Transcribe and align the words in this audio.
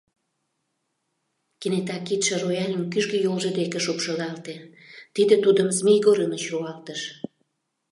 Кенета 1.59 1.97
кидше 2.07 2.33
рояльын 2.41 2.83
кӱжгӧ 2.91 3.17
йолжо 3.25 3.49
деке 3.59 3.79
шупшылалте— 3.85 4.55
тиде 5.15 5.35
тудым 5.43 5.67
Змей 5.77 5.99
Горыныч 6.05 6.43
руалтыш. 6.51 7.01